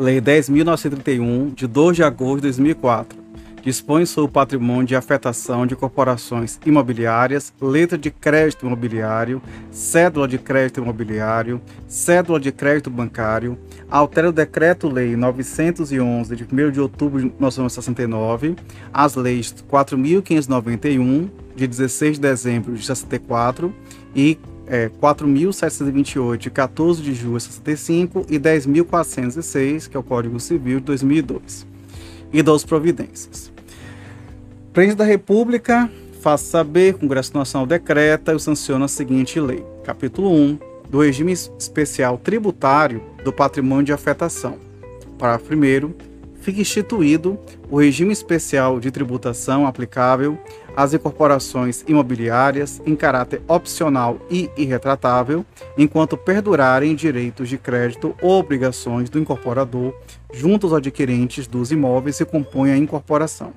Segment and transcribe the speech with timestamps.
[0.00, 3.18] Lei 10.931, de 2 de agosto de 2004,
[3.62, 10.38] dispõe sobre o patrimônio de afetação de corporações imobiliárias, letra de crédito imobiliário, cédula de
[10.38, 13.58] crédito imobiliário, cédula de crédito bancário,
[13.90, 18.56] altera o Decreto-Lei 911 de 1 de outubro de 1969,
[18.94, 23.70] as leis 4.591 de 16 de dezembro de 64
[24.16, 24.38] e
[24.70, 30.78] é, 4.728 de 14 de julho de 65 e 10.406, que é o Código Civil
[30.78, 31.66] de 2002
[32.32, 33.52] e das providências.
[34.72, 35.90] Presidente da República
[36.22, 39.64] faz saber, Congresso Nacional decreta e sanciona a seguinte lei.
[39.82, 40.58] Capítulo 1
[40.88, 44.58] do Regime Especial Tributário do Patrimônio de Afetação.
[45.18, 46.10] Parágrafo 1
[46.40, 47.38] fica instituído
[47.70, 50.38] o regime especial de tributação aplicável
[50.80, 55.44] às incorporações imobiliárias em caráter opcional e irretratável,
[55.76, 59.94] enquanto perdurarem direitos de crédito ou obrigações do incorporador
[60.32, 63.52] junto aos adquirentes dos imóveis que compõem a incorporação.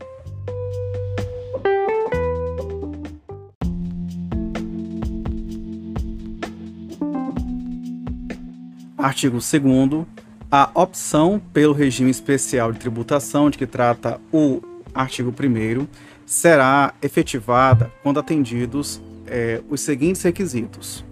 [8.98, 10.06] Artigo 2
[10.52, 14.62] a opção pelo regime especial de tributação de que trata o
[14.94, 15.88] artigo 1
[16.26, 21.04] será efetivada quando atendidos é, os seguintes requisitos.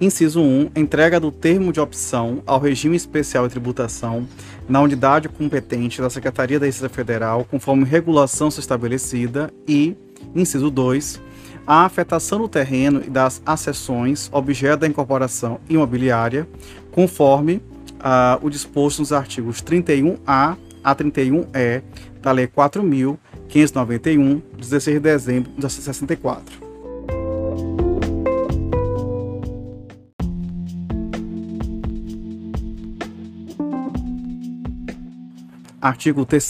[0.00, 0.70] Inciso 1.
[0.76, 4.26] Entrega do termo de opção ao regime especial de tributação
[4.66, 9.52] na unidade competente da Secretaria da Receita Federal, conforme regulação estabelecida.
[9.68, 9.94] E,
[10.34, 11.20] inciso 2.
[11.66, 16.48] A afetação do terreno e das acessões, objeto da incorporação imobiliária,
[16.90, 17.56] conforme
[18.00, 21.82] uh, o disposto nos artigos 31A a 31E
[22.22, 22.46] da Lei
[23.50, 26.70] 4.591, 16 de dezembro de 1964.
[35.80, 36.44] Artigo 3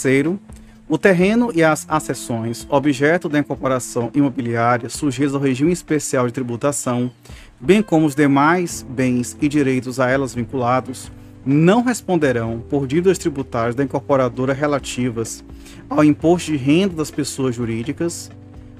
[0.88, 7.12] o terreno e as acessões, objeto da incorporação imobiliária sujeitos ao regime especial de tributação,
[7.60, 11.12] bem como os demais bens e direitos a elas vinculados,
[11.44, 15.42] não responderão por dívidas tributárias da incorporadora relativas
[15.88, 18.30] ao imposto de renda das pessoas jurídicas,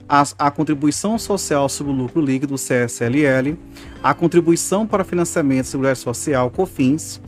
[0.09, 3.57] à contribuição social sobre o lucro líquido CSLL,
[4.03, 7.21] à contribuição para financiamento de seguridade social COFINS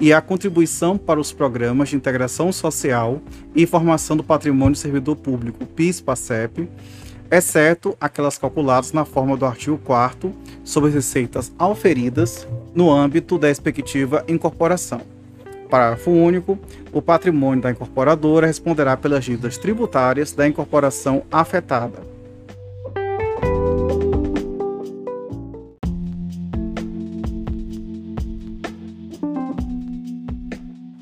[0.00, 3.20] e à contribuição para os programas de integração social
[3.54, 6.68] e formação do patrimônio do servidor público PIS/PASEP,
[7.30, 10.32] exceto aquelas calculadas na forma do artigo 4
[10.64, 15.00] sobre receitas auferidas no âmbito da expectativa incorporação.
[15.68, 16.58] Parágrafo único.
[16.92, 22.02] O patrimônio da incorporadora responderá pelas dívidas tributárias da incorporação afetada.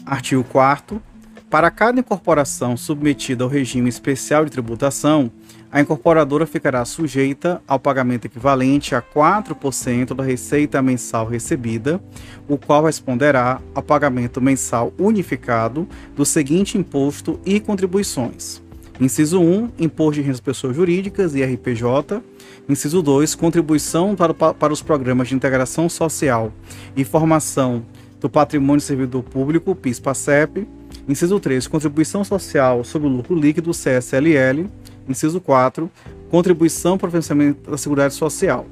[0.05, 1.01] Artigo 4
[1.49, 5.31] Para cada incorporação submetida ao regime especial de tributação,
[5.77, 12.01] a incorporadora ficará sujeita ao pagamento equivalente a 4% da receita mensal recebida,
[12.49, 18.63] o qual responderá ao pagamento mensal unificado do seguinte imposto e contribuições.
[18.99, 22.23] Inciso 1, Imposto de Pessoas Jurídicas, IRPJ.
[22.67, 26.55] Inciso 2, Contribuição para, para os Programas de Integração Social
[26.97, 27.85] e Formação
[28.19, 30.67] do Patrimônio Servidor Público, PIS-PASEP.
[31.07, 34.71] Inciso 3, Contribuição Social sobre o Lucro Líquido, CSLL.
[35.09, 35.91] Inciso 4.
[36.31, 38.67] Contribuição para o financiamento da Seguridade Social.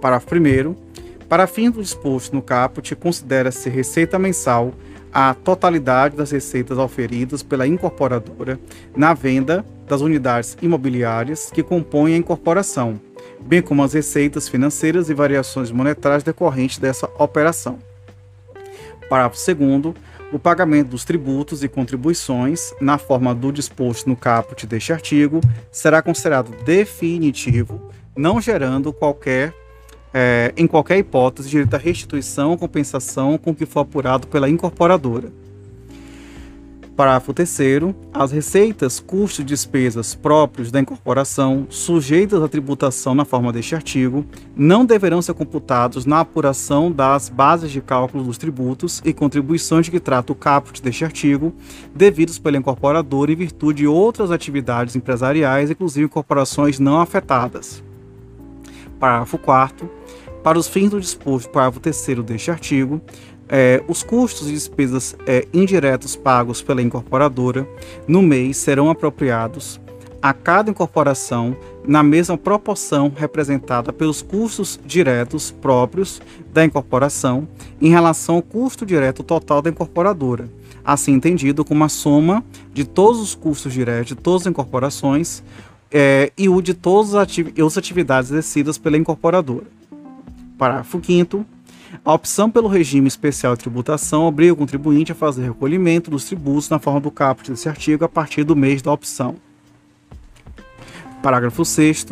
[0.00, 0.74] Parágrafo 1.
[1.28, 4.74] Para fim do disposto no caput, considera-se receita mensal
[5.12, 8.58] a totalidade das receitas oferidas pela incorporadora
[8.96, 12.98] na venda das unidades imobiliárias que compõem a incorporação,
[13.40, 17.78] bem como as receitas financeiras e variações monetárias decorrentes dessa operação.
[19.08, 19.94] Parágrafo 2
[20.32, 25.40] o pagamento dos tributos e contribuições, na forma do disposto no caput deste artigo,
[25.70, 29.52] será considerado definitivo, não gerando qualquer,
[30.12, 35.30] é, em qualquer hipótese, direito à restituição ou compensação com que for apurado pela incorporadora.
[36.96, 37.58] Parágrafo 3
[38.12, 44.26] As receitas, custos e despesas próprios da incorporação, sujeitas à tributação na forma deste artigo,
[44.54, 49.90] não deverão ser computados na apuração das bases de cálculo dos tributos e contribuições de
[49.90, 51.54] que trata o caput deste artigo,
[51.94, 57.82] devidos pela incorporadora em virtude de outras atividades empresariais, inclusive incorporações não afetadas.
[59.00, 59.90] Parágrafo 4
[60.42, 63.00] Para os fins do disposto parágrafo 3 deste artigo,
[63.48, 67.66] é, os custos e despesas é, indiretos pagos pela incorporadora
[68.06, 69.80] no mês serão apropriados
[70.22, 71.56] a cada incorporação
[71.86, 76.22] na mesma proporção representada pelos custos diretos próprios
[76.52, 77.48] da incorporação
[77.80, 80.48] em relação ao custo direto total da incorporadora,
[80.84, 85.42] assim entendido como a soma de todos os custos diretos de todas as incorporações
[85.90, 89.66] é, e o de todas as atividades exercidas pela incorporadora.
[90.56, 91.44] Parágrafo 5
[92.04, 96.68] a opção pelo regime especial de tributação obriga o contribuinte a fazer recolhimento dos tributos
[96.68, 99.36] na forma do caput desse artigo a partir do mês da opção.
[101.22, 102.06] Parágrafo 6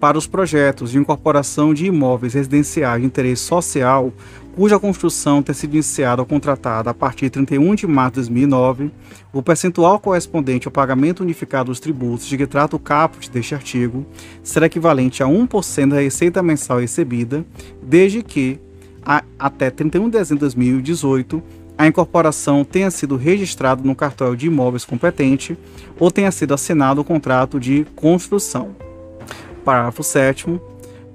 [0.00, 4.10] para os projetos de incorporação de imóveis residenciais de interesse social,
[4.56, 8.90] cuja construção tenha sido iniciada ou contratada a partir de 31 de março de 2009,
[9.30, 14.06] o percentual correspondente ao pagamento unificado dos tributos de que trata o caput deste artigo
[14.42, 17.44] será equivalente a 1% da receita mensal recebida,
[17.82, 18.58] desde que,
[19.10, 21.42] a, até 31 de dezembro de 2018,
[21.76, 25.58] a incorporação tenha sido registrada no cartório de imóveis competente
[25.98, 28.68] ou tenha sido assinado o contrato de construção.
[29.64, 30.60] Parágrafo 7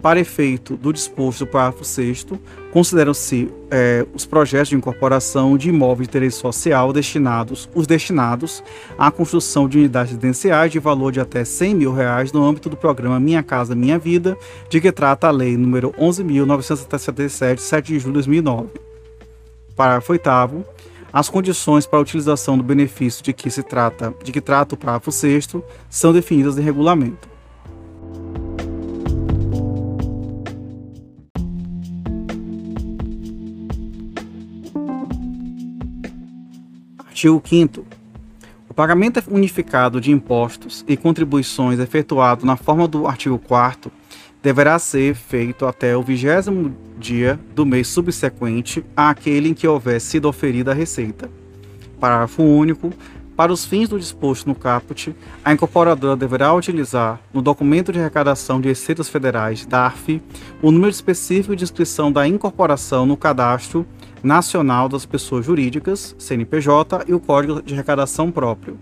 [0.06, 2.28] para efeito do disposto do parágrafo 6
[2.72, 8.64] consideram-se é, os projetos de incorporação de imóveis de interesse social destinados, os destinados
[9.00, 12.78] à construção de unidades residenciais de valor de até 100 mil reais no âmbito do
[12.78, 14.38] programa Minha Casa Minha Vida,
[14.70, 18.68] de que trata a lei número 11.977, 7 de julho de 2009.
[19.76, 20.30] Parágrafo 8
[21.12, 24.78] as condições para a utilização do benefício de que se trata, de que trata o
[24.78, 25.48] parágrafo 6
[25.90, 27.35] são definidas em regulamento.
[37.26, 37.86] Artigo 5
[38.70, 43.92] O pagamento unificado de impostos e contribuições efetuado na forma do artigo 4
[44.44, 50.28] deverá ser feito até o vigésimo dia do mês subsequente àquele em que houver sido
[50.28, 51.28] oferida a receita.
[52.00, 52.94] Parágrafo único.
[53.36, 55.14] Para os fins do disposto no caput,
[55.44, 60.22] a incorporadora deverá utilizar, no documento de arrecadação de receitas federais, DARF,
[60.62, 63.86] o número específico de inscrição da incorporação no cadastro
[64.26, 68.78] nacional das pessoas jurídicas, CNPJ, e o código de arrecadação próprio.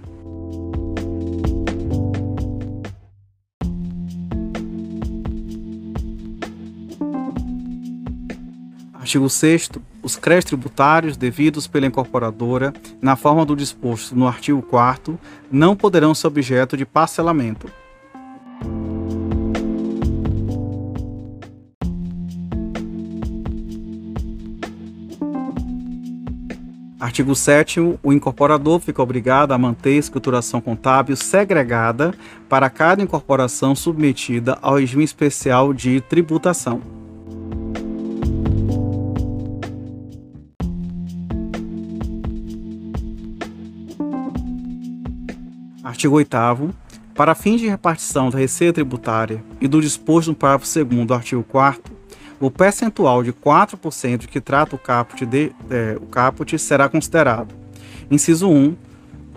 [8.94, 9.70] Artigo 6
[10.02, 15.20] os créditos tributários devidos pela incorporadora, na forma do disposto no artigo 4
[15.52, 17.83] não poderão ser objeto de parcelamento.
[27.14, 32.12] Artigo 7 o incorporador fica obrigado a manter escrituração contábil segregada
[32.50, 36.82] para cada incorporação submetida ao regime especial de tributação.
[45.84, 46.36] Artigo 8
[47.14, 51.44] Para fins de repartição da receita tributária e do disposto no parágrafo 2 do artigo
[51.44, 51.93] 4
[52.46, 57.56] o percentual de 4% que trata o caput, de, é, o caput será considerado.
[58.12, 58.76] Inciso 1,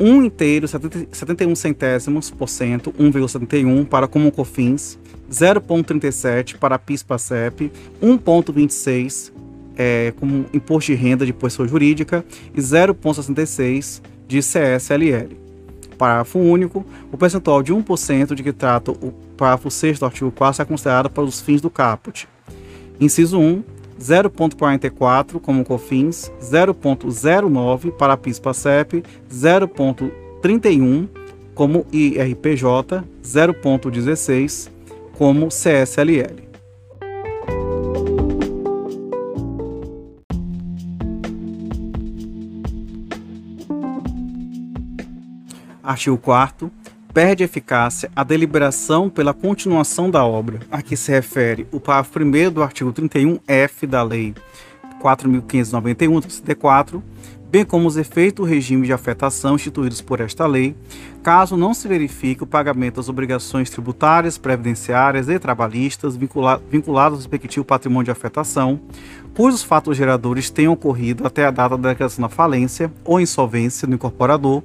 [0.00, 4.98] 1 inteiro, 70, 71 centésimos por cento, 1,71 para Comum Cofins,
[5.30, 7.70] 0,37 para PIS-PASEP,
[8.02, 9.32] 1,26
[9.76, 15.36] é, como imposto de renda de pessoa jurídica e 0,66 de CSLL.
[15.96, 16.84] Parágrafo único.
[17.12, 21.08] O percentual de 1% de que trata o parágrafo 6 do artigo 4 é considerado
[21.08, 22.28] para os fins do caput.
[22.98, 23.62] Inciso 1,
[24.00, 31.09] 0.44 como COFINS, 0.09 para PIS/PASEP, 0.31
[31.54, 34.68] como IRPJ, 0.16
[35.16, 36.47] como CSLL.
[45.82, 46.70] Artigo 4
[47.16, 52.52] perde eficácia a deliberação pela continuação da obra, a que se refere o parágrafo 1
[52.52, 54.35] do artigo 31F da Lei
[55.02, 57.02] 4.591, CD4,
[57.49, 60.76] bem como os efeitos do regime de afetação instituídos por esta lei,
[61.23, 67.64] caso não se verifique o pagamento das obrigações tributárias, previdenciárias e trabalhistas vinculadas ao respectivo
[67.64, 68.78] patrimônio de afetação,
[69.35, 73.94] cujos fatos geradores tenham ocorrido até a data da declaração da falência ou insolvência do
[73.94, 74.62] incorporador,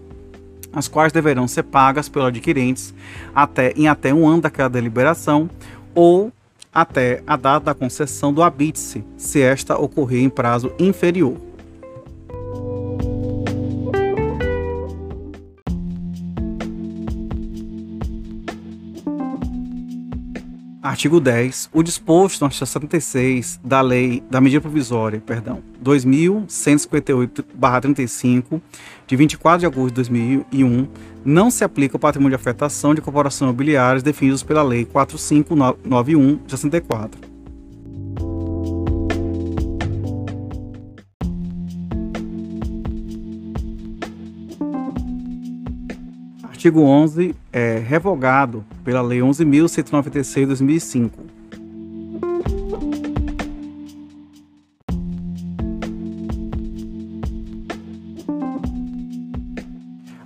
[0.73, 2.93] as quais deverão ser pagas pelos adquirentes
[3.33, 5.49] até, em até um ano daquela deliberação
[5.93, 6.31] ou
[6.73, 11.50] até a data da concessão do habite-se, se esta ocorrer em prazo inferior.
[20.91, 21.69] Artigo 10.
[21.71, 28.61] O disposto no artigo 76 da lei da medida provisória, perdão, 2158/35
[29.07, 30.89] de 24 de agosto de 2001
[31.23, 36.51] não se aplica ao patrimônio de afetação de corporações imobiliárias definidos pela lei 4591 de
[36.51, 37.30] 64.
[46.61, 51.23] Artigo 11 é revogado pela Lei 11.196 de 2005.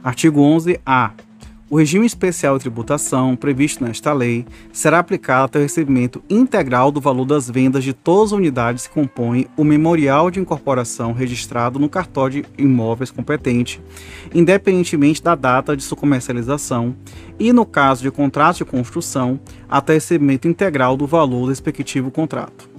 [0.04, 1.14] Artigo 11-A.
[1.68, 7.02] O regime especial de tributação previsto nesta lei será aplicado até o recebimento integral do
[7.02, 11.90] valor das vendas de todas as unidades que compõem o memorial de incorporação registrado no
[11.90, 13.82] cartório de imóveis competente,
[14.32, 16.96] independentemente da data de sua comercialização,
[17.40, 22.75] e no caso de contrato de construção, até recebimento integral do valor do respectivo contrato.